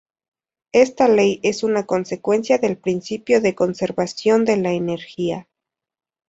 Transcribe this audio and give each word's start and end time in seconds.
Esta 0.73 1.07
ley 1.07 1.39
es 1.43 1.61
una 1.61 1.85
consecuencia 1.85 2.57
del 2.57 2.75
principio 2.75 3.39
de 3.39 3.53
conservación 3.53 4.45
de 4.45 4.57
la 4.57 4.71
energía. 4.73 5.47